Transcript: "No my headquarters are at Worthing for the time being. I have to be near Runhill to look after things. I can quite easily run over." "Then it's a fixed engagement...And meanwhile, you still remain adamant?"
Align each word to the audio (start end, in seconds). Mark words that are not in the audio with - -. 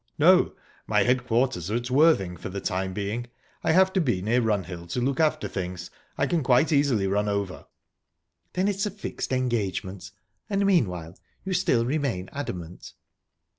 "No 0.17 0.55
my 0.87 1.03
headquarters 1.03 1.69
are 1.69 1.75
at 1.75 1.91
Worthing 1.91 2.35
for 2.35 2.49
the 2.49 2.59
time 2.59 2.91
being. 2.91 3.27
I 3.63 3.71
have 3.73 3.93
to 3.93 4.01
be 4.01 4.19
near 4.23 4.41
Runhill 4.41 4.87
to 4.87 4.99
look 4.99 5.19
after 5.19 5.47
things. 5.47 5.91
I 6.17 6.25
can 6.25 6.41
quite 6.41 6.71
easily 6.71 7.05
run 7.05 7.29
over." 7.29 7.67
"Then 8.53 8.67
it's 8.67 8.87
a 8.87 8.89
fixed 8.89 9.31
engagement...And 9.31 10.65
meanwhile, 10.65 11.19
you 11.45 11.53
still 11.53 11.85
remain 11.85 12.31
adamant?" 12.33 12.93